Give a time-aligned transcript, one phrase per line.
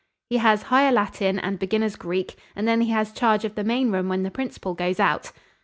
[0.31, 3.91] "He has higher Latin and beginners' Greek, and then he has charge of the main
[3.91, 5.31] room when the principal goes out."